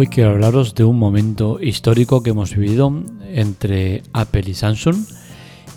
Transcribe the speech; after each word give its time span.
Hoy 0.00 0.06
quiero 0.06 0.30
hablaros 0.30 0.76
de 0.76 0.84
un 0.84 0.96
momento 0.96 1.58
histórico 1.60 2.22
que 2.22 2.30
hemos 2.30 2.54
vivido 2.54 3.02
entre 3.32 4.04
Apple 4.12 4.44
y 4.46 4.54
Samsung 4.54 4.94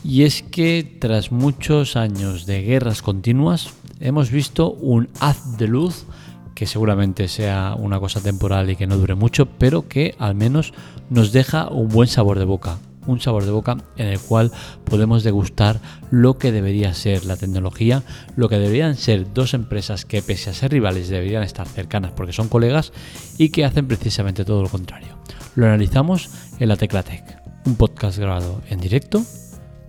y 0.04 0.22
es 0.22 0.44
que 0.44 0.98
tras 1.00 1.32
muchos 1.32 1.96
años 1.96 2.46
de 2.46 2.62
guerras 2.62 3.02
continuas 3.02 3.74
hemos 4.00 4.30
visto 4.30 4.74
un 4.74 5.10
haz 5.20 5.58
de 5.58 5.68
luz 5.68 6.06
que 6.54 6.68
seguramente 6.68 7.28
sea 7.28 7.76
una 7.76 8.00
cosa 8.00 8.22
temporal 8.22 8.70
y 8.70 8.76
que 8.76 8.86
no 8.86 9.00
dure 9.00 9.16
mucho, 9.16 9.48
pero 9.48 9.88
que 9.88 10.14
al 10.20 10.36
menos 10.36 10.72
nos 11.10 11.32
deja 11.32 11.70
un 11.70 11.88
buen 11.88 12.08
sabor 12.08 12.38
de 12.38 12.46
boca, 12.46 12.78
un 13.08 13.20
sabor 13.20 13.46
de 13.46 13.52
boca 13.52 13.78
en 13.98 14.08
el 14.08 14.20
cual 14.20 14.52
podemos 14.84 15.24
degustar 15.24 15.80
lo 16.10 16.38
que 16.38 16.52
debería 16.52 16.94
ser 16.94 17.26
la 17.26 17.38
tecnología, 17.38 18.04
lo 18.36 18.50
que 18.50 18.60
deberían 18.60 18.96
ser 18.96 19.34
dos 19.34 19.54
empresas 19.54 20.06
que 20.06 20.22
pese 20.22 20.50
a 20.50 20.54
ser 20.54 20.72
rivales 20.72 21.10
deberían 21.10 21.44
estar 21.44 21.68
cercanas 21.68 22.12
porque 22.12 22.34
son 22.34 22.48
colegas 22.48 22.94
y 23.38 23.50
que 23.50 23.66
hacen 23.66 23.88
precisamente 23.88 24.46
todo 24.46 24.64
lo 24.64 24.70
contrario. 24.70 25.18
Lo 25.56 25.66
analizamos 25.66 26.30
en 26.60 26.70
la 26.70 26.78
Teclatec, 26.78 27.42
un 27.66 27.76
podcast 27.76 28.18
grabado 28.18 28.62
en 28.70 28.80
directo, 28.80 29.24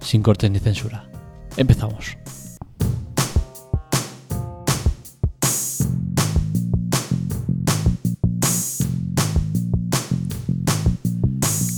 sin 0.00 0.22
cortes 0.22 0.50
ni 0.50 0.58
censura. 0.58 1.04
Empezamos. 1.56 2.16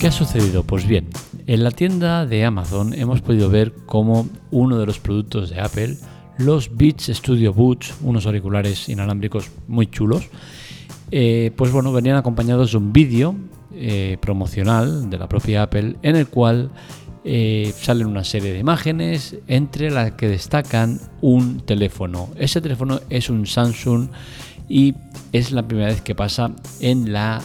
¿Qué 0.05 0.09
ha 0.09 0.13
sucedido? 0.13 0.65
Pues 0.65 0.87
bien, 0.87 1.09
en 1.47 1.65
la 1.65 1.71
tienda 1.71 2.27
de 2.27 2.45
Amazon 2.45 2.93
hemos 2.93 3.23
podido 3.23 3.49
ver 3.49 3.73
cómo 3.87 4.29
uno 4.51 4.79
de 4.79 4.85
los 4.85 4.99
productos 4.99 5.49
de 5.49 5.63
Apple, 5.63 5.97
los 6.37 6.77
Beats 6.77 7.07
Studio 7.07 7.55
Boots, 7.55 7.95
unos 8.03 8.27
auriculares 8.27 8.91
inalámbricos 8.91 9.51
muy 9.67 9.87
chulos, 9.87 10.29
eh, 11.11 11.53
pues 11.57 11.73
bueno, 11.73 11.91
venían 11.91 12.19
acompañados 12.19 12.73
de 12.73 12.77
un 12.77 12.93
vídeo 12.93 13.35
eh, 13.73 14.19
promocional 14.21 15.09
de 15.09 15.17
la 15.17 15.27
propia 15.27 15.63
Apple 15.63 15.97
en 16.03 16.17
el 16.17 16.27
cual 16.27 16.71
eh, 17.25 17.73
salen 17.75 18.07
una 18.07 18.25
serie 18.25 18.53
de 18.53 18.59
imágenes 18.59 19.39
entre 19.47 19.91
las 19.91 20.13
que 20.13 20.29
destacan 20.29 21.01
un 21.23 21.61
teléfono. 21.61 22.29
Ese 22.37 22.61
teléfono 22.61 23.01
es 23.09 23.31
un 23.31 23.47
Samsung 23.47 24.09
y 24.69 24.95
es 25.33 25.51
la 25.51 25.67
primera 25.67 25.89
vez 25.89 26.03
que 26.03 26.15
pasa 26.15 26.51
en 26.81 27.11
la 27.11 27.41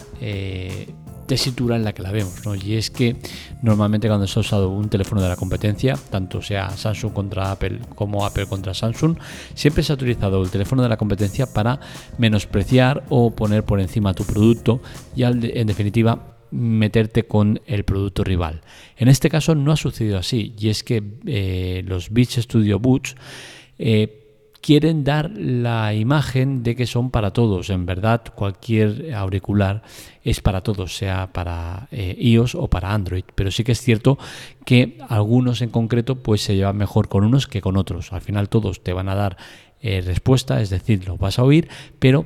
tesitura 1.30 1.76
en 1.76 1.84
la 1.84 1.94
que 1.94 2.02
la 2.02 2.12
vemos. 2.12 2.44
¿no? 2.44 2.56
Y 2.56 2.74
es 2.74 2.90
que 2.90 3.16
normalmente 3.62 4.08
cuando 4.08 4.28
se 4.28 4.40
ha 4.40 4.42
usado 4.42 4.70
un 4.70 4.90
teléfono 4.90 5.22
de 5.22 5.30
la 5.30 5.36
competencia, 5.36 5.96
tanto 6.10 6.42
sea 6.42 6.72
Samsung 6.72 7.14
contra 7.14 7.52
Apple 7.52 7.80
como 7.96 8.26
Apple 8.26 8.48
contra 8.48 8.74
Samsung, 8.74 9.16
siempre 9.54 9.84
se 9.84 9.94
ha 9.94 9.96
utilizado 9.96 10.42
el 10.42 10.50
teléfono 10.50 10.82
de 10.82 10.90
la 10.90 10.98
competencia 10.98 11.46
para 11.46 11.80
menospreciar 12.18 13.04
o 13.10 13.32
poner 13.32 13.64
por 13.64 13.80
encima 13.80 14.16
tu 14.16 14.26
producto 14.26 14.82
y 15.16 15.24
en 15.24 15.68
definitiva 15.68 16.36
meterte 16.52 17.28
con 17.28 17.62
el 17.68 17.84
producto 17.84 18.24
rival. 18.24 18.62
En 18.98 19.08
este 19.08 19.30
caso 19.30 19.54
no 19.54 19.72
ha 19.72 19.78
sucedido 19.78 20.18
así 20.18 20.56
y 20.58 20.70
es 20.70 20.84
que 20.84 21.04
eh, 21.28 21.84
los 21.86 22.10
Beats 22.10 22.38
Studio 22.38 22.80
Boots 22.80 23.16
eh, 23.78 24.29
quieren 24.62 25.04
dar 25.04 25.32
la 25.32 25.94
imagen 25.94 26.64
de 26.64 26.76
que 26.76 26.86
son 26.86 27.12
para 27.12 27.32
todos. 27.32 27.70
En 27.70 27.86
verdad, 27.86 28.22
cualquier 28.36 29.14
auricular 29.14 29.84
es 30.24 30.42
para 30.42 30.62
todos, 30.62 30.96
sea 30.96 31.32
para 31.32 31.88
eh, 31.92 32.16
iOS 32.20 32.56
o 32.56 32.68
para 32.68 32.94
Android. 32.94 33.24
Pero 33.36 33.52
sí 33.52 33.64
que 33.64 33.72
es 33.72 33.82
cierto 33.82 34.18
que 34.66 34.98
algunos 35.08 35.62
en 35.62 35.70
concreto 35.70 36.16
pues 36.16 36.42
se 36.42 36.56
llevan 36.56 36.78
mejor 36.78 37.08
con 37.10 37.24
unos 37.24 37.48
que 37.48 37.62
con 37.62 37.78
otros. 37.78 38.14
Al 38.14 38.22
final 38.22 38.50
todos 38.50 38.84
te 38.84 38.94
van 38.94 39.10
a 39.10 39.16
dar 39.16 39.38
eh, 39.82 40.02
respuesta, 40.02 40.62
es 40.62 40.70
decir, 40.70 41.08
lo 41.08 41.18
vas 41.18 41.40
a 41.40 41.44
oír, 41.44 41.70
pero 42.00 42.26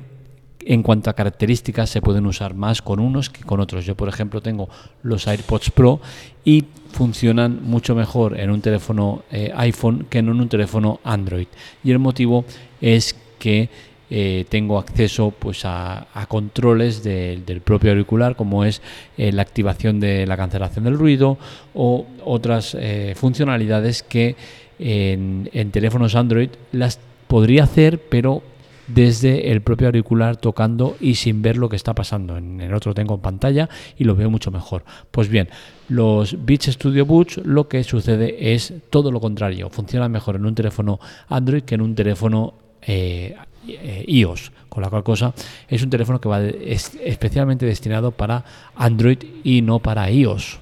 en 0.66 0.82
cuanto 0.82 1.10
a 1.10 1.14
características 1.14 1.90
se 1.90 2.00
pueden 2.00 2.26
usar 2.26 2.54
más 2.54 2.82
con 2.82 3.00
unos 3.00 3.30
que 3.30 3.42
con 3.42 3.60
otros. 3.60 3.84
Yo, 3.84 3.94
por 3.94 4.08
ejemplo, 4.08 4.40
tengo 4.40 4.68
los 5.02 5.26
AirPods 5.26 5.70
Pro 5.70 6.00
y 6.44 6.64
funcionan 6.92 7.60
mucho 7.62 7.94
mejor 7.94 8.38
en 8.38 8.50
un 8.50 8.60
teléfono 8.60 9.24
eh, 9.30 9.52
iPhone 9.56 10.06
que 10.08 10.18
en 10.18 10.28
un 10.28 10.48
teléfono 10.48 11.00
Android. 11.04 11.46
Y 11.82 11.90
el 11.90 11.98
motivo 11.98 12.44
es 12.80 13.16
que 13.38 13.68
eh, 14.10 14.44
tengo 14.48 14.78
acceso 14.78 15.32
pues 15.36 15.62
a, 15.64 16.06
controles 16.28 17.02
del 17.02 17.60
propio 17.62 17.90
auricular 17.90 18.36
como 18.36 18.64
es 18.64 18.82
eh, 19.16 19.32
la 19.32 19.42
activación 19.42 19.98
de 19.98 20.26
la 20.26 20.36
cancelación 20.36 20.84
del 20.84 20.98
ruido 20.98 21.38
o 21.74 22.06
otras 22.24 22.76
funcionalidades 23.16 24.02
que 24.02 24.36
en, 24.78 25.50
en 25.52 25.70
teléfonos 25.70 26.14
Android 26.14 26.50
las 26.72 27.00
podría 27.26 27.64
hacer 27.64 27.98
pero 27.98 28.42
desde 28.86 29.50
el 29.50 29.62
propio 29.62 29.88
auricular 29.88 30.36
tocando 30.36 30.96
y 31.00 31.14
sin 31.14 31.42
ver 31.42 31.56
lo 31.56 31.68
que 31.68 31.76
está 31.76 31.94
pasando. 31.94 32.36
En 32.36 32.60
el 32.60 32.74
otro 32.74 32.94
tengo 32.94 33.18
pantalla 33.18 33.68
y 33.96 34.04
lo 34.04 34.14
veo 34.14 34.30
mucho 34.30 34.50
mejor. 34.50 34.84
Pues 35.10 35.28
bien, 35.28 35.48
los 35.88 36.44
Beats 36.44 36.66
Studio 36.66 37.06
Boots 37.06 37.38
lo 37.44 37.68
que 37.68 37.84
sucede 37.84 38.54
es 38.54 38.72
todo 38.90 39.10
lo 39.10 39.20
contrario. 39.20 39.70
Funciona 39.70 40.08
mejor 40.08 40.36
en 40.36 40.46
un 40.46 40.54
teléfono 40.54 41.00
Android 41.28 41.62
que 41.62 41.74
en 41.74 41.80
un 41.80 41.94
teléfono 41.94 42.54
eh, 42.82 43.36
eh, 43.66 44.04
iOS, 44.06 44.52
con 44.68 44.82
la 44.82 44.90
cual 44.90 45.02
cosa 45.02 45.32
es 45.68 45.82
un 45.82 45.90
teléfono 45.90 46.20
que 46.20 46.28
va 46.28 46.42
especialmente 46.42 47.64
destinado 47.64 48.10
para 48.10 48.44
Android 48.76 49.18
y 49.42 49.62
no 49.62 49.78
para 49.78 50.10
iOS. 50.10 50.60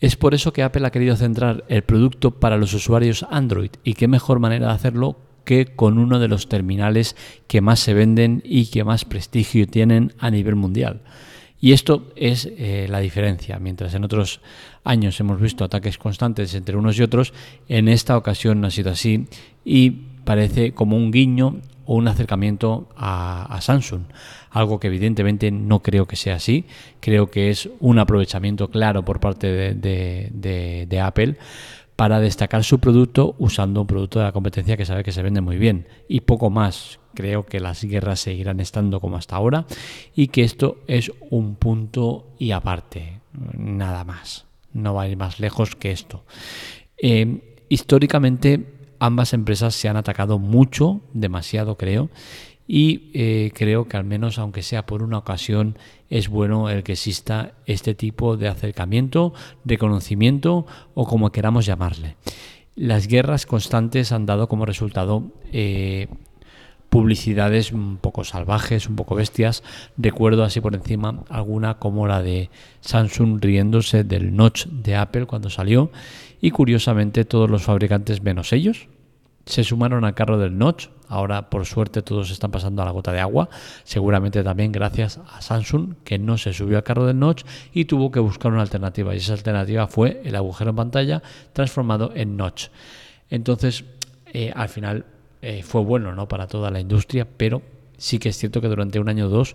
Es 0.00 0.16
por 0.16 0.34
eso 0.34 0.52
que 0.52 0.62
Apple 0.62 0.86
ha 0.86 0.90
querido 0.90 1.16
centrar 1.16 1.64
el 1.68 1.82
producto 1.82 2.32
para 2.32 2.56
los 2.56 2.74
usuarios 2.74 3.24
Android 3.30 3.70
y 3.84 3.94
qué 3.94 4.08
mejor 4.08 4.38
manera 4.38 4.66
de 4.68 4.72
hacerlo 4.72 5.16
que 5.44 5.66
con 5.66 5.98
uno 5.98 6.18
de 6.18 6.28
los 6.28 6.48
terminales 6.48 7.16
que 7.46 7.60
más 7.60 7.80
se 7.80 7.94
venden 7.94 8.42
y 8.44 8.66
que 8.66 8.84
más 8.84 9.04
prestigio 9.04 9.66
tienen 9.66 10.12
a 10.18 10.30
nivel 10.30 10.56
mundial. 10.56 11.02
Y 11.60 11.72
esto 11.72 12.12
es 12.16 12.46
eh, 12.58 12.86
la 12.90 13.00
diferencia. 13.00 13.58
Mientras 13.58 13.94
en 13.94 14.04
otros 14.04 14.40
años 14.84 15.18
hemos 15.20 15.40
visto 15.40 15.64
ataques 15.64 15.96
constantes 15.96 16.54
entre 16.54 16.76
unos 16.76 16.98
y 16.98 17.02
otros, 17.02 17.32
en 17.68 17.88
esta 17.88 18.18
ocasión 18.18 18.60
no 18.60 18.66
ha 18.66 18.70
sido 18.70 18.90
así 18.90 19.26
y 19.64 19.90
parece 20.24 20.72
como 20.72 20.96
un 20.96 21.10
guiño 21.10 21.60
o 21.86 21.94
un 21.96 22.08
acercamiento 22.08 22.88
a, 22.96 23.58
Samsung. 23.62 24.02
Algo 24.50 24.78
que 24.78 24.88
evidentemente 24.88 25.50
no 25.50 25.80
creo 25.80 26.06
que 26.06 26.16
sea 26.16 26.36
así. 26.36 26.66
Creo 27.00 27.30
que 27.30 27.50
es 27.50 27.68
un 27.80 27.98
aprovechamiento 27.98 28.68
claro 28.68 29.04
por 29.04 29.20
parte 29.20 29.74
de 29.74 31.00
Apple 31.02 31.36
para 31.96 32.20
destacar 32.20 32.64
su 32.64 32.78
producto 32.80 33.34
usando 33.38 33.80
un 33.80 33.86
producto 33.86 34.18
de 34.18 34.24
la 34.24 34.32
competencia 34.32 34.76
que 34.76 34.84
sabe 34.84 35.04
que 35.04 35.12
se 35.12 35.22
vende 35.22 35.40
muy 35.40 35.56
bien 35.56 35.86
y 36.08 36.20
poco 36.20 36.50
más. 36.50 37.00
Creo 37.14 37.46
que 37.46 37.60
las 37.60 37.84
guerras 37.84 38.20
seguirán 38.20 38.58
estando 38.58 39.00
como 39.00 39.16
hasta 39.16 39.36
ahora 39.36 39.66
y 40.16 40.28
que 40.28 40.42
esto 40.42 40.78
es 40.88 41.12
un 41.30 41.54
punto 41.54 42.34
y 42.38 42.50
aparte, 42.50 43.20
nada 43.56 44.02
más. 44.04 44.46
No 44.72 44.94
va 44.94 45.02
a 45.02 45.08
ir 45.08 45.16
más 45.16 45.38
lejos 45.38 45.76
que 45.76 45.92
esto. 45.92 46.24
Eh, 46.96 47.56
históricamente 47.68 48.74
ambas 48.98 49.32
empresas 49.32 49.74
se 49.74 49.88
han 49.88 49.96
atacado 49.96 50.38
mucho, 50.40 51.02
demasiado 51.12 51.76
creo, 51.76 52.10
y 52.66 53.10
eh, 53.12 53.52
creo 53.54 53.88
que 53.88 53.96
al 53.96 54.04
menos 54.04 54.38
aunque 54.38 54.62
sea 54.62 54.86
por 54.86 55.02
una 55.02 55.18
ocasión 55.18 55.76
es 56.08 56.28
bueno 56.28 56.70
el 56.70 56.82
que 56.82 56.92
exista 56.92 57.52
este 57.66 57.94
tipo 57.94 58.36
de 58.36 58.48
acercamiento, 58.48 59.34
de 59.64 59.78
conocimiento 59.78 60.66
o 60.94 61.06
como 61.06 61.32
queramos 61.32 61.66
llamarle. 61.66 62.16
Las 62.76 63.06
guerras 63.06 63.46
constantes 63.46 64.12
han 64.12 64.26
dado 64.26 64.48
como 64.48 64.66
resultado 64.66 65.24
eh, 65.52 66.08
publicidades 66.88 67.72
un 67.72 67.98
poco 67.98 68.24
salvajes, 68.24 68.88
un 68.88 68.96
poco 68.96 69.14
bestias. 69.14 69.62
Recuerdo 69.96 70.44
así 70.44 70.60
por 70.60 70.74
encima 70.74 71.24
alguna 71.28 71.78
como 71.78 72.06
la 72.06 72.22
de 72.22 72.50
Samsung 72.80 73.40
riéndose 73.42 74.04
del 74.04 74.34
notch 74.34 74.66
de 74.66 74.96
Apple 74.96 75.26
cuando 75.26 75.50
salió 75.50 75.90
y 76.40 76.50
curiosamente 76.50 77.24
todos 77.24 77.50
los 77.50 77.62
fabricantes 77.62 78.22
menos 78.22 78.52
ellos 78.52 78.88
se 79.46 79.64
sumaron 79.64 80.04
al 80.04 80.14
carro 80.14 80.38
del 80.38 80.56
notch. 80.56 80.88
Ahora, 81.08 81.50
por 81.50 81.66
suerte, 81.66 82.02
todos 82.02 82.30
están 82.30 82.50
pasando 82.50 82.82
a 82.82 82.84
la 82.84 82.90
gota 82.90 83.12
de 83.12 83.20
agua. 83.20 83.48
Seguramente 83.84 84.42
también 84.42 84.72
gracias 84.72 85.20
a 85.30 85.42
Samsung, 85.42 85.94
que 86.04 86.18
no 86.18 86.38
se 86.38 86.52
subió 86.52 86.78
al 86.78 86.82
carro 86.82 87.06
del 87.06 87.18
notch 87.18 87.44
y 87.72 87.84
tuvo 87.84 88.10
que 88.10 88.20
buscar 88.20 88.52
una 88.52 88.62
alternativa. 88.62 89.14
Y 89.14 89.18
esa 89.18 89.34
alternativa 89.34 89.86
fue 89.86 90.22
el 90.24 90.34
agujero 90.36 90.70
en 90.70 90.76
pantalla 90.76 91.22
transformado 91.52 92.12
en 92.14 92.36
notch. 92.36 92.68
Entonces, 93.30 93.84
eh, 94.32 94.52
al 94.54 94.68
final 94.68 95.04
eh, 95.42 95.62
fue 95.62 95.82
bueno 95.82 96.14
¿no? 96.14 96.26
para 96.26 96.46
toda 96.46 96.70
la 96.70 96.80
industria, 96.80 97.26
pero 97.36 97.62
sí 97.98 98.18
que 98.18 98.30
es 98.30 98.38
cierto 98.38 98.60
que 98.60 98.68
durante 98.68 98.98
un 98.98 99.08
año 99.08 99.26
o 99.26 99.28
dos 99.28 99.54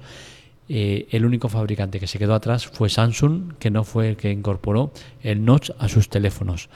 eh, 0.72 1.08
el 1.10 1.26
único 1.26 1.50
fabricante 1.50 2.00
que 2.00 2.06
se 2.06 2.20
quedó 2.20 2.36
atrás 2.36 2.68
fue 2.68 2.90
Samsung, 2.90 3.56
que 3.58 3.72
no 3.72 3.84
fue 3.84 4.10
el 4.10 4.18
que 4.18 4.32
incorporó 4.32 4.92
el 5.24 5.44
notch 5.44 5.72
a 5.80 5.90
sus 5.90 6.10
teléfonos. 6.10 6.70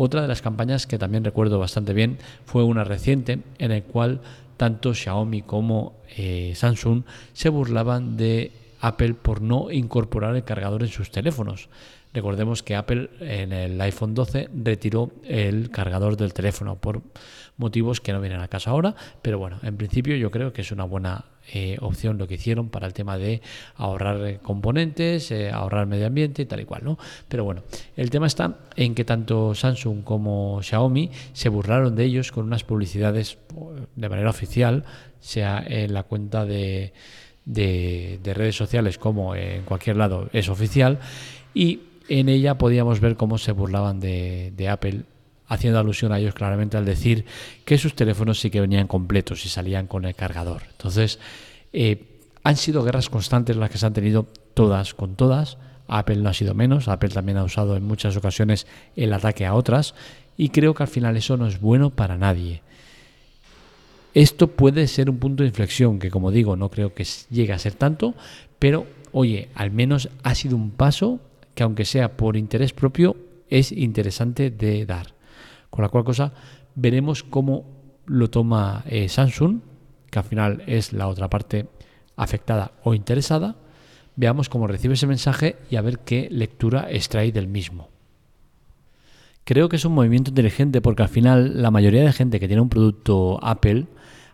Otra 0.00 0.22
de 0.22 0.28
las 0.28 0.42
campañas 0.42 0.86
que 0.86 0.96
también 0.96 1.24
recuerdo 1.24 1.58
bastante 1.58 1.92
bien 1.92 2.18
fue 2.44 2.62
una 2.62 2.84
reciente 2.84 3.40
en 3.58 3.70
la 3.70 3.80
cual 3.80 4.20
tanto 4.56 4.94
Xiaomi 4.94 5.42
como 5.42 5.96
eh, 6.16 6.52
Samsung 6.54 7.02
se 7.32 7.48
burlaban 7.48 8.16
de 8.16 8.52
Apple 8.80 9.14
por 9.14 9.42
no 9.42 9.72
incorporar 9.72 10.36
el 10.36 10.44
cargador 10.44 10.84
en 10.84 10.88
sus 10.88 11.10
teléfonos. 11.10 11.68
Recordemos 12.14 12.62
que 12.62 12.74
Apple 12.76 13.10
en 13.20 13.52
el 13.52 13.80
iPhone 13.80 14.14
12 14.14 14.48
retiró 14.54 15.12
el 15.24 15.70
cargador 15.70 16.16
del 16.16 16.32
teléfono 16.32 16.76
por 16.76 17.02
motivos 17.58 18.00
que 18.00 18.12
no 18.12 18.20
vienen 18.20 18.40
a 18.40 18.48
casa 18.48 18.70
ahora, 18.70 18.94
pero 19.20 19.38
bueno, 19.38 19.58
en 19.62 19.76
principio 19.76 20.16
yo 20.16 20.30
creo 20.30 20.52
que 20.52 20.62
es 20.62 20.72
una 20.72 20.84
buena 20.84 21.26
eh, 21.52 21.76
opción 21.80 22.18
lo 22.18 22.28
que 22.28 22.34
hicieron 22.34 22.68
para 22.68 22.86
el 22.86 22.92
tema 22.92 23.18
de 23.18 23.42
ahorrar 23.76 24.26
eh, 24.26 24.38
componentes, 24.42 25.30
eh, 25.30 25.50
ahorrar 25.50 25.86
medio 25.86 26.06
ambiente 26.06 26.42
y 26.42 26.46
tal 26.46 26.60
y 26.60 26.64
cual, 26.64 26.82
¿no? 26.84 26.98
Pero 27.28 27.44
bueno, 27.44 27.62
el 27.96 28.10
tema 28.10 28.26
está 28.26 28.58
en 28.76 28.94
que 28.94 29.04
tanto 29.04 29.54
Samsung 29.54 30.04
como 30.04 30.62
Xiaomi 30.62 31.10
se 31.32 31.48
burlaron 31.48 31.96
de 31.96 32.04
ellos 32.04 32.32
con 32.32 32.46
unas 32.46 32.64
publicidades 32.64 33.38
de 33.96 34.08
manera 34.08 34.30
oficial, 34.30 34.84
sea 35.20 35.64
en 35.66 35.94
la 35.94 36.04
cuenta 36.04 36.44
de, 36.44 36.92
de, 37.44 38.34
redes 38.34 38.56
sociales 38.56 38.98
como 38.98 39.34
en 39.34 39.62
cualquier 39.62 39.96
lado 39.96 40.28
es 40.32 40.48
oficial, 40.48 40.98
y 41.54 41.80
en 42.08 42.28
ella 42.28 42.58
podíamos 42.58 43.00
ver 43.00 43.16
cómo 43.16 43.38
se 43.38 43.52
burlaban 43.52 44.00
de, 44.00 44.68
Apple 44.70 45.02
haciendo 45.46 45.78
alusión 45.78 46.12
a 46.12 46.18
ellos 46.18 46.34
claramente 46.34 46.76
al 46.76 46.84
decir 46.84 47.24
que 47.64 47.78
sus 47.78 47.94
teléfonos 47.94 48.40
sí 48.40 48.50
que 48.50 48.60
venían 48.60 48.86
completos 48.86 49.46
y 49.46 49.48
salían 49.48 49.86
con 49.86 50.04
el 50.04 50.14
cargador. 50.14 50.62
Entonces, 50.72 51.18
eh, 51.72 52.04
han 52.42 52.56
sido 52.56 52.82
guerras 52.82 53.08
constantes 53.08 53.56
las 53.56 53.70
que 53.70 53.78
se 53.78 53.86
han 53.86 53.92
tenido 53.92 54.26
todas 54.54 54.94
con 54.94 55.16
todas. 55.16 55.58
Apple 55.86 56.16
no 56.16 56.28
ha 56.28 56.34
sido 56.34 56.54
menos, 56.54 56.88
Apple 56.88 57.08
también 57.08 57.38
ha 57.38 57.44
usado 57.44 57.76
en 57.76 57.84
muchas 57.84 58.16
ocasiones 58.16 58.66
el 58.94 59.12
ataque 59.12 59.46
a 59.46 59.54
otras 59.54 59.94
y 60.36 60.50
creo 60.50 60.74
que 60.74 60.82
al 60.82 60.88
final 60.88 61.16
eso 61.16 61.36
no 61.36 61.46
es 61.46 61.60
bueno 61.60 61.90
para 61.90 62.18
nadie. 62.18 62.62
Esto 64.14 64.48
puede 64.48 64.86
ser 64.86 65.10
un 65.10 65.18
punto 65.18 65.42
de 65.42 65.48
inflexión 65.48 65.98
que 65.98 66.10
como 66.10 66.30
digo 66.30 66.56
no 66.56 66.70
creo 66.70 66.94
que 66.94 67.06
llegue 67.30 67.52
a 67.52 67.58
ser 67.58 67.74
tanto, 67.74 68.14
pero 68.58 68.86
oye, 69.12 69.48
al 69.54 69.70
menos 69.70 70.08
ha 70.22 70.34
sido 70.34 70.56
un 70.56 70.70
paso 70.70 71.20
que 71.58 71.64
aunque 71.64 71.84
sea 71.84 72.16
por 72.16 72.36
interés 72.36 72.72
propio 72.72 73.16
es 73.50 73.72
interesante 73.72 74.52
de 74.52 74.86
dar. 74.86 75.16
Con 75.70 75.82
la 75.82 75.88
cual 75.88 76.04
cosa 76.04 76.32
veremos 76.76 77.24
cómo 77.24 77.64
lo 78.06 78.30
toma 78.30 78.84
eh, 78.86 79.08
Samsung, 79.08 79.58
que 80.08 80.20
al 80.20 80.24
final 80.24 80.62
es 80.68 80.92
la 80.92 81.08
otra 81.08 81.28
parte 81.28 81.66
afectada 82.14 82.70
o 82.84 82.94
interesada. 82.94 83.56
Veamos 84.14 84.48
cómo 84.48 84.68
recibe 84.68 84.94
ese 84.94 85.08
mensaje 85.08 85.56
y 85.68 85.74
a 85.74 85.82
ver 85.82 85.98
qué 85.98 86.28
lectura 86.30 86.86
extrae 86.92 87.32
del 87.32 87.48
mismo. 87.48 87.88
Creo 89.42 89.68
que 89.68 89.76
es 89.76 89.84
un 89.84 89.94
movimiento 89.94 90.30
inteligente 90.30 90.80
porque 90.80 91.02
al 91.02 91.08
final 91.08 91.60
la 91.60 91.72
mayoría 91.72 92.04
de 92.04 92.12
gente 92.12 92.38
que 92.38 92.46
tiene 92.46 92.62
un 92.62 92.68
producto 92.68 93.40
Apple 93.42 93.88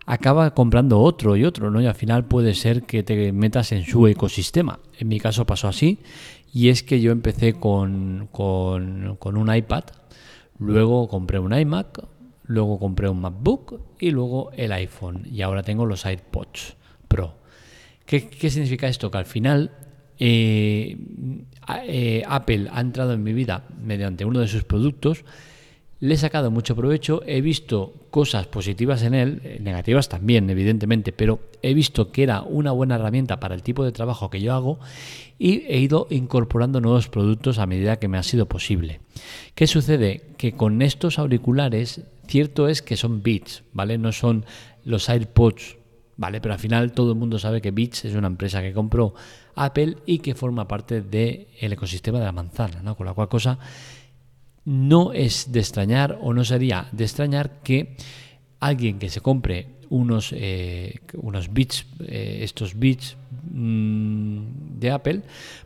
acaba 0.05 0.53
comprando 0.53 1.01
otro 1.01 1.37
y 1.37 1.47
otro, 1.47 1.71
¿no? 1.71 1.81
Y 1.81 1.87
al 1.87 1.95
final 1.95 2.27
puede 2.27 2.53
ser 2.53 2.83
que 2.83 3.03
te 3.03 3.33
metas 3.33 3.73
en 3.73 3.83
su 3.83 4.07
ecosistema. 4.09 4.81
En 4.99 5.09
mi 5.09 5.19
caso 5.19 5.47
pasó 5.47 5.69
así 5.69 6.01
y 6.55 6.69
es 6.69 6.85
que 6.85 7.01
yo 7.01 7.11
empecé 7.11 7.55
con, 7.55 8.29
con, 8.31 9.37
un 9.37 9.55
iPad 9.55 9.85
Luego 10.61 11.09
compré 11.09 11.41
un 11.41 11.53
iMac, 11.53 12.07
luego 12.45 12.79
compré 12.79 13.09
un 13.09 13.21
MacBook 13.21 13.81
y 13.99 14.13
luego 14.13 14.53
el 14.53 14.71
iPhone. 14.71 15.27
Y 15.29 15.43
ahora 15.43 15.65
tengo 15.65 15.85
los 15.85 16.07
iPods 16.07 16.77
Pro. 17.09 17.35
¿Qué, 18.07 18.21
significa 18.51 18.87
esto? 18.87 19.11
Que 19.11 19.19
al 19.19 19.25
final 19.25 19.73
eh, 20.21 20.97
eh, 21.89 22.23
Apple 22.25 22.69
ha 22.71 22.81
entrado 22.81 23.15
en 23.15 23.25
mi 23.25 23.33
vida 23.33 23.67
mediante 23.83 24.25
uno 24.25 24.39
de 24.39 24.47
sus 24.47 24.63
productos 24.63 25.25
le 26.05 26.17
he 26.17 26.19
sacado 26.19 26.51
mucho 26.51 26.77
provecho, 26.77 27.23
he 27.25 27.41
visto 27.41 27.95
cosas 28.11 28.47
positivas 28.47 29.03
en 29.05 29.15
él, 29.15 29.41
eh, 29.43 29.59
negativas 29.63 30.11
también, 30.11 30.51
evidentemente, 30.51 31.13
pero 31.13 31.41
he 31.63 31.73
visto 31.73 32.13
que 32.13 32.23
era 32.23 32.43
una 32.43 32.73
buena 32.73 32.97
herramienta 32.97 33.41
para 33.41 33.55
el 33.55 33.63
tipo 33.63 33.87
de 33.87 33.93
trabajo 33.93 34.29
que 34.29 34.43
yo 34.43 34.53
hago 34.53 34.79
y 35.39 35.63
he 35.67 35.79
ido 35.79 36.07
incorporando 36.11 36.83
nuevos 36.83 37.09
productos 37.09 37.59
a 37.59 37.65
medida 37.65 37.99
que 37.99 38.09
me 38.09 38.19
ha 38.19 38.23
sido 38.23 38.45
posible. 38.45 39.01
¿Qué 39.55 39.67
sucede? 39.67 40.21
Que 40.37 40.53
con 40.53 40.83
estos 40.83 41.19
auriculares, 41.19 42.03
cierto 42.29 42.69
es 42.69 42.83
que 42.83 42.99
son 42.99 43.23
Beats, 43.23 43.63
¿vale? 43.73 43.97
No 43.97 44.13
son 44.13 44.45
los 44.85 45.09
AirPods, 45.09 45.79
¿vale? 46.19 46.43
Pero 46.43 46.53
al 46.53 46.61
final 46.61 46.93
todo 46.93 47.13
el 47.13 47.19
mundo 47.19 47.39
sabe 47.39 47.63
que 47.63 47.71
Beats 47.71 48.05
es 48.05 48.15
una 48.15 48.27
empresa 48.27 48.61
que 48.61 48.75
compró 48.75 49.15
Apple 49.55 49.97
y 50.05 50.19
que 50.19 50.35
forma 50.35 50.69
parte 50.69 51.01
del 51.01 51.47
ecosistema 51.61 52.19
de 52.19 52.27
la 52.27 52.33
manzana, 52.33 52.83
¿no? 52.83 52.95
Con 52.95 53.07
la 53.07 53.15
cual 53.15 53.31
cosa 53.31 53.59
no 54.65 55.13
es 55.13 55.53
de 55.53 55.61
extrañar 55.61 56.19
o 56.23 56.33
no 56.33 56.45
sería 56.45 56.89
de 56.93 57.05
extrañar 57.05 57.63
que 57.63 57.97
alguien 58.61 58.99
que 58.99 59.11
se 59.11 59.21
compre 59.21 59.69
unos, 59.91 60.33
eh, 60.35 61.01
unos 61.15 61.53
bits, 61.53 61.87
eh, 62.07 62.41
estos 62.43 62.79
bits 62.79 63.17
mm, 63.51 64.79
de 64.81 64.91
Apple, 64.91 65.23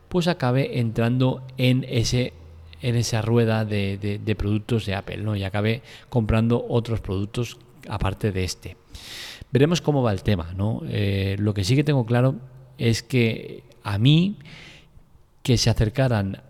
pues 0.07 0.27
acabe 0.27 0.79
entrando 0.79 1.43
en 1.57 1.85
ese 1.87 2.33
en 2.81 2.95
esa 2.95 3.21
rueda 3.21 3.65
de, 3.65 4.35
productos 4.37 4.85
de 4.85 4.95
Apple, 4.95 5.17
¿no? 5.17 5.35
Y 5.35 5.43
acabe 5.43 5.81
comprando 6.07 6.65
otros 6.69 7.01
productos 7.01 7.57
aparte 7.89 8.31
de 8.31 8.43
este. 8.45 8.77
Veremos 9.51 9.81
cómo 9.81 10.01
va 10.01 10.13
el 10.13 10.23
tema, 10.23 10.53
¿no? 10.55 10.81
Eh, 10.87 11.35
lo 11.39 11.53
que 11.53 11.65
sí 11.65 11.75
que 11.75 11.83
tengo 11.83 12.05
claro 12.05 12.35
es 12.77 13.03
que 13.03 13.63
a 13.83 13.97
mí 13.97 14.37
que 15.43 15.57
se 15.57 15.69
acercaran 15.69 16.41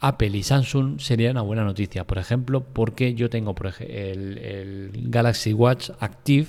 Apple 0.00 0.36
y 0.36 0.42
Samsung 0.42 1.00
sería 1.00 1.30
una 1.30 1.42
buena 1.42 1.64
noticia, 1.64 2.06
por 2.06 2.18
ejemplo, 2.18 2.64
porque 2.64 3.14
yo 3.14 3.30
tengo 3.30 3.54
el, 3.80 4.90
Galaxy 5.08 5.52
Watch 5.52 5.90
Active 5.98 6.46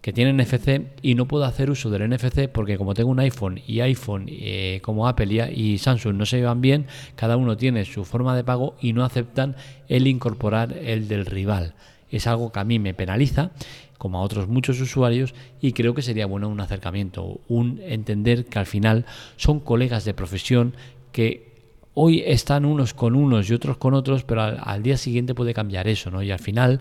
que 0.00 0.12
tiene 0.12 0.34
NFC 0.34 0.82
y 1.00 1.14
no 1.14 1.26
puedo 1.26 1.44
hacer 1.44 1.70
uso 1.70 1.88
del 1.88 2.10
NFC 2.10 2.48
porque 2.48 2.76
como 2.76 2.92
tengo 2.92 3.10
un 3.10 3.20
iPhone 3.20 3.60
y 3.66 3.80
iPhone 3.80 4.26
eh, 4.28 4.80
como 4.82 5.08
Apple 5.08 5.50
y, 5.54 5.78
Samsung 5.78 6.14
no 6.14 6.26
se 6.26 6.36
llevan 6.36 6.60
bien, 6.60 6.86
cada 7.16 7.38
uno 7.38 7.56
tiene 7.56 7.84
su 7.86 8.04
forma 8.04 8.36
de 8.36 8.44
pago 8.44 8.76
y 8.80 8.92
no 8.92 9.02
aceptan 9.02 9.56
el 9.88 10.06
incorporar 10.06 10.74
el 10.74 11.08
del 11.08 11.24
rival. 11.24 11.74
Es 12.10 12.26
algo 12.26 12.52
que 12.52 12.60
a 12.60 12.64
mí 12.64 12.78
me 12.78 12.92
penaliza, 12.92 13.50
como 13.96 14.18
a 14.18 14.22
otros 14.22 14.46
muchos 14.46 14.78
usuarios, 14.80 15.34
y 15.62 15.72
creo 15.72 15.94
que 15.94 16.02
sería 16.02 16.26
bueno 16.26 16.48
un 16.48 16.60
acercamiento, 16.60 17.40
un 17.48 17.80
entender 17.82 18.44
que 18.44 18.58
al 18.58 18.66
final 18.66 19.06
son 19.36 19.58
colegas 19.58 20.04
de 20.04 20.12
profesión 20.12 20.76
que 21.12 21.53
hoy 21.94 22.22
están 22.26 22.64
unos 22.64 22.92
con 22.94 23.14
unos 23.14 23.48
y 23.48 23.54
otros 23.54 23.76
con 23.78 23.94
otros, 23.94 24.24
pero 24.24 24.42
al, 24.42 24.82
día 24.82 24.96
siguiente 24.96 25.34
puede 25.34 25.54
cambiar 25.54 25.88
eso, 25.88 26.10
¿no? 26.10 26.22
Y 26.22 26.30
al 26.30 26.38
final 26.38 26.80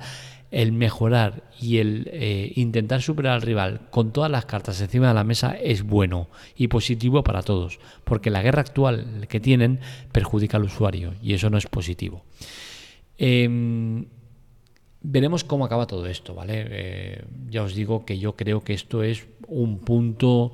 el 0.52 0.72
mejorar 0.72 1.44
y 1.60 1.78
el 1.78 2.10
eh, 2.12 2.52
intentar 2.56 3.02
superar 3.02 3.34
al 3.34 3.42
rival 3.42 3.82
con 3.90 4.12
todas 4.12 4.30
las 4.30 4.46
cartas 4.46 4.80
encima 4.82 5.08
de 5.08 5.14
la 5.16 5.24
mesa 5.24 5.56
es 5.56 5.82
bueno 5.82 6.28
y 6.56 6.68
positivo 6.68 7.24
para 7.24 7.42
todos, 7.42 7.80
porque 8.04 8.30
la 8.30 8.44
guerra 8.44 8.62
actual 8.62 9.26
que 9.30 9.40
tienen 9.40 9.80
perjudica 10.12 10.58
al 10.58 10.64
usuario 10.64 11.14
y 11.24 11.34
eso 11.34 11.50
no 11.50 11.58
es 11.58 11.66
positivo. 11.66 12.24
Em, 13.18 14.06
veremos 15.02 15.44
cómo 15.44 15.66
acaba 15.66 15.88
todo 15.88 16.06
esto, 16.08 16.34
¿vale? 16.36 16.66
Eh, 16.70 17.26
ya 17.50 17.64
os 17.64 17.76
digo 17.76 18.06
que 18.06 18.20
yo 18.20 18.36
creo 18.36 18.64
que 18.64 18.74
esto 18.74 19.04
es 19.04 19.26
un 19.48 19.80
punto 19.80 20.54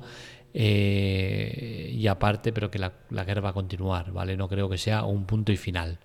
eh, 0.52 1.92
y 1.94 2.06
aparte, 2.06 2.52
pero 2.52 2.70
que 2.70 2.78
la, 2.78 2.92
guerra 3.24 3.40
va 3.40 3.48
a 3.50 3.54
continuar, 3.54 4.12
¿vale? 4.12 4.36
No 4.36 4.48
creo 4.48 4.68
que 4.68 4.78
sea 4.78 5.04
un 5.04 5.24
punto 5.24 5.52
y 5.52 5.56
final. 5.56 5.98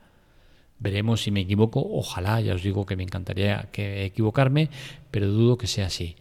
Veremos 0.79 1.23
si 1.23 1.31
me 1.31 1.41
equivoco, 1.41 1.81
ojalá, 1.81 2.41
ya 2.41 2.53
os 2.53 2.63
digo 2.63 2.85
que 2.85 2.95
me 2.95 3.03
encantaría 3.03 3.69
que 3.71 4.05
equivocarme, 4.05 4.69
pero 5.09 5.27
dudo 5.27 5.57
que 5.57 5.67
sea 5.67 5.87
así. 5.87 6.15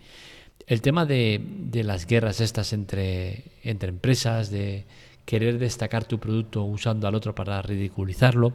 El 0.66 0.80
tema 0.80 1.04
de, 1.04 1.40
las 1.84 2.06
guerras 2.06 2.40
estas 2.40 2.72
entre, 2.72 3.44
entre 3.62 3.90
empresas, 3.90 4.50
de 4.50 4.86
querer 5.24 5.58
destacar 5.58 6.04
tu 6.04 6.18
producto 6.18 6.64
usando 6.64 7.08
al 7.08 7.14
otro 7.14 7.34
para 7.34 7.60
ridiculizarlo, 7.62 8.52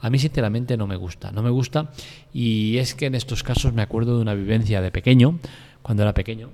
a 0.00 0.10
mí 0.10 0.18
sinceramente 0.18 0.76
no 0.76 0.86
me 0.86 0.96
gusta. 0.96 1.30
No 1.32 1.42
me 1.42 1.50
gusta 1.50 1.90
y 2.32 2.78
es 2.78 2.94
que 2.94 3.06
en 3.06 3.14
estos 3.14 3.42
casos 3.42 3.72
me 3.72 3.82
acuerdo 3.82 4.16
de 4.16 4.22
una 4.22 4.34
vivencia 4.34 4.80
de 4.80 4.90
pequeño, 4.90 5.38
cuando 5.82 6.02
era 6.02 6.14
pequeño, 6.14 6.50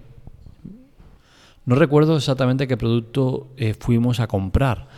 no 1.68 1.74
recuerdo 1.74 2.16
exactamente 2.16 2.66
qué 2.66 2.78
producto 2.78 3.48
eh, 3.58 3.74
fuimos 3.78 4.20
a 4.20 4.26
comprar, 4.26 4.88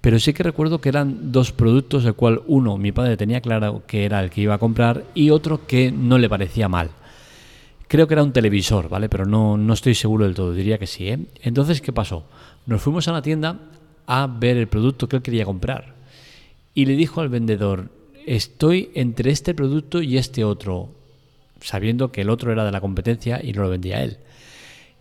pero 0.00 0.20
sí 0.20 0.32
que 0.32 0.44
recuerdo 0.44 0.80
que 0.80 0.88
eran 0.88 1.32
dos 1.32 1.50
productos, 1.50 2.04
el 2.04 2.14
cual 2.14 2.40
uno 2.46 2.78
mi 2.78 2.92
padre 2.92 3.16
tenía 3.16 3.40
claro 3.40 3.82
que 3.84 4.04
era 4.04 4.22
el 4.22 4.30
que 4.30 4.42
iba 4.42 4.54
a 4.54 4.58
comprar 4.58 5.02
y 5.16 5.30
otro 5.30 5.66
que 5.66 5.90
no 5.90 6.16
le 6.18 6.28
parecía 6.28 6.68
mal. 6.68 6.90
Creo 7.88 8.06
que 8.06 8.14
era 8.14 8.22
un 8.22 8.32
televisor, 8.32 8.88
¿vale? 8.88 9.08
Pero 9.08 9.26
no, 9.26 9.56
no 9.56 9.72
estoy 9.72 9.96
seguro 9.96 10.24
del 10.24 10.36
todo, 10.36 10.54
diría 10.54 10.78
que 10.78 10.86
sí. 10.86 11.08
¿eh? 11.08 11.18
Entonces, 11.42 11.80
¿qué 11.80 11.92
pasó? 11.92 12.22
Nos 12.66 12.80
fuimos 12.80 13.08
a 13.08 13.12
la 13.12 13.20
tienda 13.20 13.58
a 14.06 14.28
ver 14.28 14.56
el 14.56 14.68
producto 14.68 15.08
que 15.08 15.16
él 15.16 15.22
quería 15.22 15.44
comprar. 15.44 15.96
Y 16.74 16.86
le 16.86 16.94
dijo 16.94 17.22
al 17.22 17.28
vendedor, 17.28 17.90
estoy 18.24 18.92
entre 18.94 19.32
este 19.32 19.52
producto 19.52 20.00
y 20.00 20.16
este 20.16 20.44
otro, 20.44 20.90
sabiendo 21.60 22.12
que 22.12 22.20
el 22.20 22.30
otro 22.30 22.52
era 22.52 22.64
de 22.64 22.70
la 22.70 22.80
competencia 22.80 23.40
y 23.42 23.52
no 23.52 23.62
lo 23.62 23.70
vendía 23.70 24.04
él. 24.04 24.18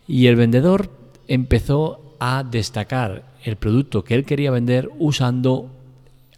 Y 0.07 0.25
el 0.25 0.37
vendedor 0.37 1.02
empezó 1.27 2.15
a 2.19 2.43
destacar 2.43 3.33
el 3.43 3.55
producto 3.57 4.03
que 4.03 4.15
él 4.15 4.25
quería 4.25 4.51
vender 4.51 4.89
usando 4.97 5.69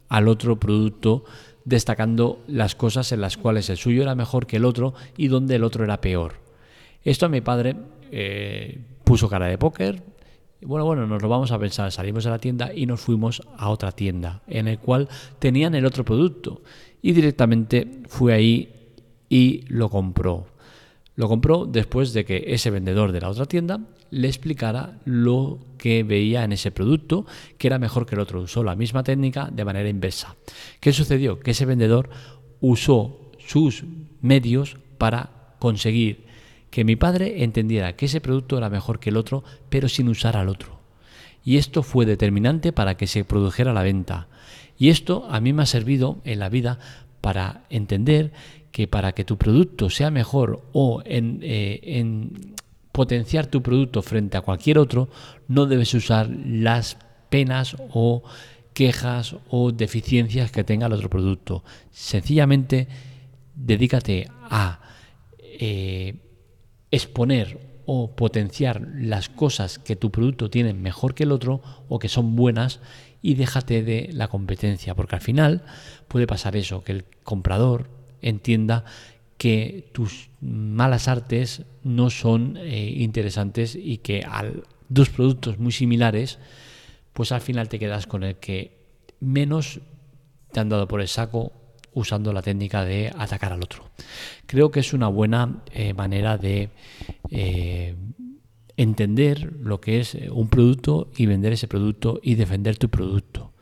al 0.10 0.28
otro 0.28 0.60
producto, 0.60 1.26
destacando 1.64 2.40
las 2.48 2.76
cosas 2.76 3.12
en 3.12 3.22
las 3.22 3.38
cuales 3.38 3.70
el 3.70 3.78
suyo 3.78 4.02
era 4.02 4.16
mejor 4.16 4.48
que 4.48 4.58
el 4.58 4.66
otro 4.66 4.94
y 5.18 5.28
donde 5.28 5.56
el 5.56 5.64
otro 5.64 5.84
era 5.84 6.02
peor. 6.02 6.36
Esto 7.04 7.28
a 7.28 7.30
mi 7.30 7.42
padre 7.42 7.76
eh, 8.12 8.80
puso 9.04 9.30
cara 9.30 9.48
de 9.48 9.58
póker 9.58 10.02
Bueno, 10.62 10.86
bueno, 10.86 11.06
nos 11.06 11.22
lo 11.22 11.30
vamos 11.30 11.52
a 11.52 11.60
pensar. 11.60 11.92
Salimos 11.92 12.24
de 12.24 12.30
la 12.32 12.40
tienda 12.40 12.74
y 12.74 12.86
nos 12.86 13.02
fuimos 13.02 13.42
a 13.58 13.70
otra 13.70 13.92
tienda 13.92 14.42
en 14.48 14.68
el 14.68 14.80
cual 14.80 15.08
tenían 15.40 15.76
el 15.76 15.86
otro 15.86 16.04
producto. 16.04 16.62
Y 17.02 17.12
directamente 17.12 18.02
fue 18.08 18.34
ahí 18.34 18.92
y 19.30 19.66
lo 19.68 19.90
compró. 19.90 20.48
Lo 21.16 21.30
compró 21.30 21.66
después 21.66 22.14
de 22.14 22.26
que 22.26 22.44
ese 22.48 22.70
vendedor 22.70 23.12
de 23.12 23.22
la 23.22 23.30
otra 23.30 23.46
tienda 23.46 23.80
le 24.12 24.28
explicara 24.28 25.00
lo 25.06 25.60
que 25.78 26.04
veía 26.04 26.44
en 26.44 26.52
ese 26.52 26.72
producto, 26.72 27.26
que 27.58 27.68
era 27.68 27.80
mejor 27.80 28.06
que 28.06 28.16
el 28.16 28.22
otro. 28.22 28.42
Usó 28.42 28.64
la 28.64 28.76
misma 28.76 29.04
técnica 29.04 29.50
de 29.52 29.66
manera 29.66 29.88
inversa. 29.88 30.36
¿Qué 30.80 30.92
sucedió? 30.92 31.40
Que 31.40 31.52
ese 31.52 31.66
vendedor 31.66 32.10
usó 32.60 33.32
sus 33.38 33.86
medios 34.22 34.78
para 34.98 35.56
conseguir 35.60 36.26
que 36.70 36.84
mi 36.84 36.98
padre 36.98 37.44
entendiera 37.44 37.96
que 37.96 38.08
ese 38.08 38.20
producto 38.20 38.58
era 38.58 38.70
mejor 38.70 39.00
que 39.00 39.10
el 39.10 39.18
otro, 39.18 39.44
pero 39.70 39.88
sin 39.88 40.10
usar 40.10 40.36
al 40.36 40.50
otro. 40.50 40.80
Y 41.46 41.58
esto 41.58 41.84
fue 41.84 42.06
determinante 42.06 42.74
para 42.74 42.98
que 42.98 43.08
se 43.08 43.24
produjera 43.24 43.72
la 43.72 43.84
venta. 43.84 44.28
Y 44.78 44.90
esto 44.90 45.26
a 45.30 45.40
mí 45.40 45.54
me 45.54 45.64
ha 45.64 45.68
servido 45.68 46.20
en 46.26 46.40
la 46.40 46.50
vida 46.50 46.80
para 47.22 47.64
entender 47.70 48.34
que 48.76 48.90
para 48.90 49.14
que 49.14 49.24
tu 49.24 49.38
producto 49.38 49.90
sea 49.90 50.12
mejor 50.12 50.62
o 50.74 51.02
en, 51.06 51.40
eh, 51.44 51.80
en 51.82 52.56
potenciar 52.92 53.48
tu 53.48 53.62
producto 53.62 54.02
frente 54.02 54.36
a 54.36 54.42
cualquier 54.42 54.80
otro, 54.80 55.08
no 55.48 55.66
debes 55.66 55.94
usar 55.94 56.30
las 56.30 56.98
penas 57.30 57.78
o 57.94 58.22
quejas 58.74 59.38
o 59.50 59.72
deficiencias 59.72 60.52
que 60.52 60.66
tenga 60.66 60.88
el 60.88 60.92
otro 60.92 61.10
producto. 61.10 61.64
Sencillamente 61.90 62.90
dedícate 63.56 64.30
a 64.50 64.82
eh, 65.40 66.16
exponer 66.92 67.80
o 67.86 68.14
potenciar 68.14 68.86
las 68.94 69.30
cosas 69.30 69.80
que 69.80 69.96
tu 69.96 70.12
producto 70.12 70.50
tiene 70.50 70.74
mejor 70.74 71.16
que 71.16 71.24
el 71.24 71.32
otro 71.32 71.62
o 71.88 71.98
que 71.98 72.10
son 72.10 72.36
buenas 72.36 72.82
y 73.22 73.36
déjate 73.36 73.84
de 73.84 74.10
la 74.12 74.28
competencia, 74.28 74.96
porque 74.96 75.16
al 75.16 75.22
final 75.22 75.64
puede 76.10 76.28
pasar 76.28 76.58
eso, 76.58 76.84
que 76.84 76.92
el 76.92 77.06
comprador 77.24 77.96
entienda 78.26 78.84
que 79.38 79.90
tus 79.94 80.30
malas 80.42 81.08
artes 81.08 81.64
no 81.84 82.10
son 82.10 82.58
eh, 82.58 82.94
interesantes 82.98 83.76
y 83.76 83.98
que 83.98 84.24
al 84.24 84.64
dos 84.90 85.10
productos 85.10 85.60
muy 85.60 85.72
similares, 85.72 86.40
pues 87.14 87.32
al 87.32 87.42
final 87.42 87.70
te 87.70 87.80
quedas 87.80 88.08
con 88.08 88.24
el 88.24 88.36
que 88.36 88.78
menos 89.20 89.80
te 90.52 90.60
han 90.60 90.70
dado 90.70 90.88
por 90.88 91.02
el 91.02 91.08
saco 91.08 91.52
usando 91.94 92.34
la 92.34 92.42
técnica 92.42 92.84
de 92.86 93.12
atacar 93.18 93.54
al 93.54 93.64
otro. 93.64 93.90
Creo 94.46 94.72
que 94.72 94.82
es 94.82 94.94
una 94.94 95.08
buena 95.08 95.64
eh, 95.72 95.94
manera 95.94 96.38
de 96.38 96.70
eh, 97.30 97.96
entender 98.78 99.54
lo 99.62 99.80
que 99.80 100.00
es 100.00 100.16
un 100.32 100.50
producto 100.50 101.10
y 101.16 101.26
vender 101.26 101.54
ese 101.54 101.68
producto 101.68 102.20
y 102.22 102.36
defender 102.36 102.78
tu 102.78 102.90
producto. 102.90 103.55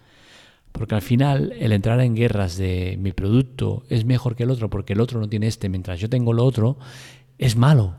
Porque 0.74 0.96
al 0.96 1.01
final 1.01 1.53
el 1.60 1.72
entrar 1.72 2.01
en 2.01 2.15
guerras 2.15 2.58
de 2.58 2.98
mi 3.00 3.13
producto 3.13 3.84
es 3.89 4.06
mejor 4.06 4.36
que 4.36 4.44
el 4.44 4.50
otro 4.50 4.70
porque 4.70 4.94
el 4.94 5.01
otro 5.01 5.20
no 5.20 5.30
tiene 5.30 5.48
este 5.48 5.70
mientras 5.70 6.00
yo 6.00 6.10
tengo 6.10 6.34
lo 6.34 6.44
otro, 6.44 6.77
es 7.38 7.56
malo. 7.56 7.96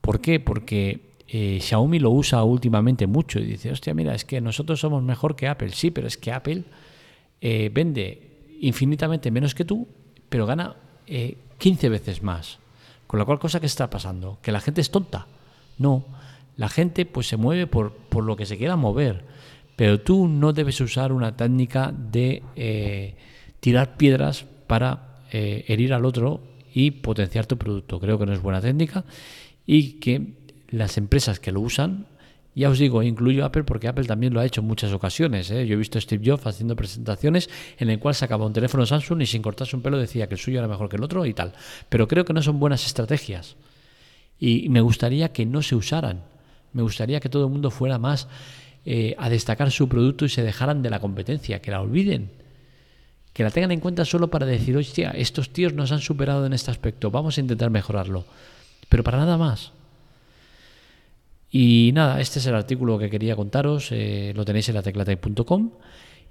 ¿Por 0.00 0.20
qué? 0.20 0.38
Porque 0.38 1.14
eh, 1.26 1.58
Xiaomi 1.60 1.98
lo 1.98 2.10
usa 2.10 2.44
últimamente 2.44 3.06
mucho 3.06 3.40
y 3.40 3.44
dice, 3.44 3.72
hostia, 3.72 3.94
mira, 3.94 4.14
es 4.14 4.24
que 4.24 4.40
nosotros 4.40 4.78
somos 4.78 5.02
mejor 5.02 5.34
que 5.34 5.48
Apple. 5.48 5.70
Sí, 5.70 5.90
pero 5.90 6.06
es 6.06 6.18
que 6.18 6.30
Apple 6.30 6.64
eh, 7.40 7.70
vende 7.72 8.56
infinitamente 8.60 9.30
menos 9.30 9.54
que 9.54 9.64
tú, 9.64 9.88
pero 10.28 10.46
gana 10.46 10.76
15 11.58 11.86
eh, 11.86 11.90
veces 11.90 12.22
más. 12.22 12.58
Con 13.06 13.18
la 13.18 13.24
cual 13.24 13.38
cosa 13.38 13.60
que 13.60 13.66
está 13.66 13.88
pasando, 13.88 14.38
que 14.42 14.52
la 14.52 14.60
gente 14.60 14.80
es 14.80 14.90
tonta. 14.90 15.26
No, 15.78 16.04
la 16.56 16.68
gente 16.68 17.06
pues 17.06 17.28
se 17.28 17.36
mueve 17.36 17.66
por, 17.66 17.92
por 17.92 18.24
lo 18.24 18.36
que 18.36 18.46
se 18.46 18.58
quiera 18.58 18.76
mover. 18.76 19.24
Pero 19.76 20.00
tú 20.00 20.28
no 20.28 20.52
debes 20.52 20.80
usar 20.80 21.12
una 21.12 21.36
técnica 21.36 21.92
de 21.92 22.42
eh, 22.56 23.14
tirar 23.60 23.96
piedras 23.96 24.44
para 24.66 25.22
eh, 25.32 25.64
herir 25.68 25.92
al 25.94 26.04
otro 26.04 26.42
y 26.72 26.90
potenciar 26.90 27.46
tu 27.46 27.56
producto. 27.56 28.00
Creo 28.00 28.18
que 28.18 28.26
no 28.26 28.32
es 28.32 28.42
buena 28.42 28.60
técnica 28.60 29.04
y 29.66 30.00
que 30.00 30.34
las 30.68 30.96
empresas 30.98 31.40
que 31.40 31.52
lo 31.52 31.60
usan, 31.60 32.06
ya 32.54 32.68
os 32.68 32.78
digo, 32.78 33.02
incluyo 33.02 33.44
Apple 33.44 33.64
porque 33.64 33.88
Apple 33.88 34.04
también 34.04 34.32
lo 34.32 34.40
ha 34.40 34.44
hecho 34.44 34.60
en 34.60 34.66
muchas 34.66 34.92
ocasiones. 34.92 35.50
¿eh? 35.50 35.66
Yo 35.66 35.74
he 35.74 35.76
visto 35.76 35.98
a 35.98 36.00
Steve 36.00 36.22
Jobs 36.24 36.46
haciendo 36.46 36.76
presentaciones 36.76 37.50
en 37.78 37.90
el 37.90 37.98
cual 37.98 38.14
sacaba 38.14 38.46
un 38.46 38.52
teléfono 38.52 38.86
Samsung 38.86 39.22
y 39.22 39.26
sin 39.26 39.42
cortarse 39.42 39.74
un 39.74 39.82
pelo 39.82 39.98
decía 39.98 40.28
que 40.28 40.34
el 40.34 40.40
suyo 40.40 40.58
era 40.58 40.68
mejor 40.68 40.88
que 40.88 40.96
el 40.96 41.02
otro 41.02 41.26
y 41.26 41.34
tal. 41.34 41.52
Pero 41.88 42.06
creo 42.06 42.24
que 42.24 42.32
no 42.32 42.42
son 42.42 42.60
buenas 42.60 42.86
estrategias. 42.86 43.56
Y 44.38 44.68
me 44.68 44.80
gustaría 44.80 45.32
que 45.32 45.46
no 45.46 45.62
se 45.62 45.74
usaran. 45.74 46.22
Me 46.72 46.82
gustaría 46.82 47.20
que 47.20 47.28
todo 47.28 47.46
el 47.46 47.50
mundo 47.50 47.70
fuera 47.70 47.98
más 47.98 48.28
eh, 48.86 49.14
a 49.18 49.28
destacar 49.28 49.70
su 49.70 49.88
producto 49.88 50.24
y 50.24 50.28
se 50.28 50.42
dejaran 50.42 50.82
de 50.82 50.90
la 50.90 51.00
competencia, 51.00 51.60
que 51.60 51.70
la 51.70 51.80
olviden, 51.80 52.30
que 53.32 53.42
la 53.42 53.50
tengan 53.50 53.72
en 53.72 53.80
cuenta 53.80 54.04
solo 54.04 54.30
para 54.30 54.46
decir, 54.46 54.76
hostia, 54.76 55.10
estos 55.10 55.50
tíos 55.50 55.72
nos 55.74 55.90
han 55.92 56.00
superado 56.00 56.46
en 56.46 56.52
este 56.52 56.70
aspecto, 56.70 57.10
vamos 57.10 57.36
a 57.36 57.40
intentar 57.40 57.70
mejorarlo, 57.70 58.24
pero 58.88 59.02
para 59.02 59.18
nada 59.18 59.36
más. 59.38 59.72
Y 61.50 61.92
nada, 61.94 62.20
este 62.20 62.40
es 62.40 62.46
el 62.46 62.54
artículo 62.54 62.98
que 62.98 63.10
quería 63.10 63.36
contaros, 63.36 63.88
eh, 63.92 64.32
lo 64.34 64.44
tenéis 64.44 64.68
en 64.68 64.74
la 64.74 64.82
teclatec.com 64.82 65.70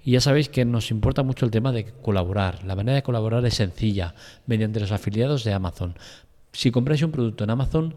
y 0.04 0.12
ya 0.12 0.20
sabéis 0.20 0.50
que 0.50 0.64
nos 0.66 0.90
importa 0.90 1.22
mucho 1.22 1.46
el 1.46 1.50
tema 1.50 1.72
de 1.72 1.86
colaborar. 1.86 2.62
La 2.64 2.76
manera 2.76 2.96
de 2.96 3.02
colaborar 3.02 3.44
es 3.46 3.54
sencilla, 3.54 4.14
mediante 4.46 4.80
los 4.80 4.92
afiliados 4.92 5.42
de 5.44 5.54
Amazon. 5.54 5.96
Si 6.52 6.70
compráis 6.70 7.02
un 7.02 7.10
producto 7.10 7.44
en 7.44 7.50
Amazon, 7.50 7.94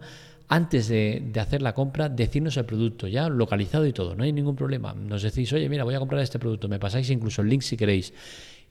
antes 0.48 0.88
de, 0.88 1.30
hacer 1.38 1.62
la 1.62 1.74
compra, 1.74 2.08
decirnos 2.08 2.56
el 2.56 2.64
producto 2.64 3.06
ya 3.06 3.28
localizado 3.28 3.86
y 3.86 3.92
todo, 3.92 4.14
no 4.14 4.24
hay 4.24 4.32
ningún 4.32 4.56
problema. 4.56 4.94
Nos 4.94 5.22
decís, 5.22 5.52
oye, 5.52 5.68
mira, 5.68 5.84
voy 5.84 5.94
a 5.94 5.98
comprar 5.98 6.22
este 6.22 6.38
producto, 6.38 6.68
me 6.68 6.78
pasáis 6.78 7.10
incluso 7.10 7.42
el 7.42 7.48
link 7.48 7.62
si 7.62 7.76
queréis. 7.76 8.12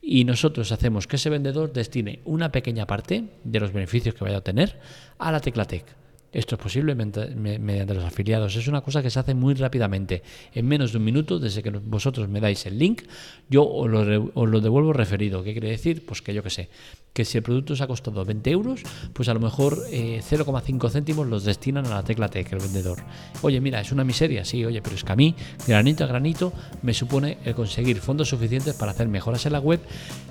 Y 0.02 0.24
nosotros 0.26 0.72
hacemos 0.72 1.08
que 1.08 1.18
ese 1.18 1.30
vendedor 1.30 1.72
destine 1.74 2.22
una 2.26 2.52
pequeña 2.52 2.86
parte 2.88 3.26
de 3.44 3.60
los 3.60 3.72
beneficios 3.74 4.16
que 4.16 4.24
vaya 4.24 4.38
a 4.38 4.42
tener 4.42 4.80
a 5.18 5.32
la 5.32 5.40
Teclatec. 5.40 5.86
Esto 6.32 6.56
es 6.56 6.62
posible 6.62 6.94
mediante 6.94 7.94
los 7.94 8.04
afiliados. 8.04 8.56
Es 8.56 8.68
una 8.68 8.82
cosa 8.82 9.02
que 9.02 9.10
se 9.10 9.20
hace 9.20 9.34
muy 9.34 9.54
rápidamente. 9.54 10.24
En 10.54 10.68
menos 10.68 10.92
de 10.92 10.98
un 10.98 11.06
minuto, 11.06 11.40
desde 11.40 11.64
que 11.64 11.72
vosotros 11.72 12.28
me 12.28 12.42
dais 12.42 12.66
el 12.66 12.78
link, 12.78 13.04
yo 13.50 13.66
os 13.66 13.90
lo, 13.90 14.62
devuelvo 14.62 14.92
referido. 14.94 15.44
¿Qué 15.44 15.54
quiere 15.54 15.70
decir? 15.70 16.06
Pues 16.06 16.22
que 16.22 16.34
yo 16.34 16.44
qué 16.44 16.50
sé, 16.50 16.70
que 17.18 17.26
si 17.26 17.40
el 17.40 17.44
producto 17.44 17.74
os 17.74 17.82
ha 17.82 17.88
costado 17.88 18.24
20 18.24 18.52
euros, 18.52 18.84
pues 19.12 19.28
a 19.28 19.34
lo 19.34 19.40
mejor 19.40 19.76
0,5 19.90 20.86
eh, 20.86 20.92
céntimos 20.92 21.26
los 21.26 21.46
destinan 21.46 21.88
a 21.88 21.90
la 21.90 22.04
tecla 22.04 22.28
Tech, 22.28 22.54
el 22.54 22.60
vendedor. 22.60 23.00
Oye, 23.42 23.60
mira, 23.60 23.82
es 23.82 23.92
una 23.92 24.04
miseria, 24.04 24.46
sí, 24.46 24.64
oye, 24.64 24.84
pero 24.84 24.96
es 24.96 25.04
que 25.04 25.14
a 25.14 25.16
mí, 25.16 25.34
granito 25.66 26.04
a 26.04 26.08
granito, 26.08 26.54
me 26.84 26.94
supone 26.94 27.40
el 27.44 27.56
conseguir 27.56 28.02
fondos 28.02 28.30
suficientes 28.30 28.76
para 28.76 28.92
hacer 28.92 29.08
mejoras 29.08 29.48
en 29.48 29.54
la 29.54 29.60
web 29.60 29.80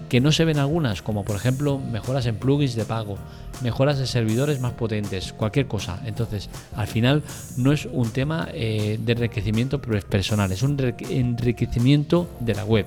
que 0.09 0.21
no 0.21 0.31
se 0.31 0.45
ven 0.45 0.61
algunas, 0.61 1.03
como 1.03 1.25
por 1.25 1.35
ejemplo 1.35 1.81
mejoras 1.81 2.25
en 2.27 2.37
plugins 2.37 2.77
de 2.77 2.85
pago, 2.85 3.19
mejoras 3.65 3.99
de 3.99 4.07
servidores 4.07 4.61
más 4.61 4.75
potentes, 4.75 5.33
cualquier 5.33 5.67
cosa. 5.67 6.01
Entonces, 6.07 6.49
al 6.77 6.87
final 6.87 7.25
no 7.57 7.73
es 7.73 7.89
un 7.91 8.11
tema 8.11 8.47
eh, 8.55 8.97
de 9.05 9.13
enriquecimiento 9.13 9.83
personal, 9.83 10.53
es 10.53 10.63
un 10.63 10.79
enriquecimiento 11.11 12.29
de 12.39 12.55
la 12.55 12.65
web. 12.65 12.87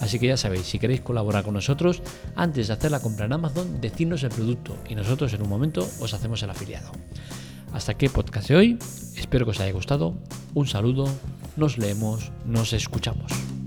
Así 0.00 0.18
que 0.18 0.28
ya 0.28 0.36
sabéis, 0.36 0.66
si 0.66 0.78
queréis 0.78 1.00
colaborar 1.00 1.44
con 1.44 1.54
nosotros, 1.54 2.02
antes 2.36 2.68
de 2.68 2.74
hacer 2.74 2.90
la 2.90 3.00
compra 3.00 3.26
en 3.26 3.32
Amazon, 3.32 3.80
decidnos 3.80 4.22
el 4.22 4.30
producto 4.30 4.76
y 4.88 4.94
nosotros 4.94 5.32
en 5.32 5.42
un 5.42 5.48
momento 5.48 5.88
os 6.00 6.14
hacemos 6.14 6.42
el 6.42 6.50
afiliado. 6.50 6.90
Hasta 7.72 7.92
aquí 7.92 8.06
el 8.06 8.12
podcast 8.12 8.48
de 8.48 8.56
hoy, 8.56 8.78
espero 9.16 9.44
que 9.44 9.50
os 9.50 9.60
haya 9.60 9.72
gustado, 9.72 10.14
un 10.54 10.66
saludo, 10.66 11.06
nos 11.56 11.78
leemos, 11.78 12.30
nos 12.46 12.72
escuchamos. 12.72 13.57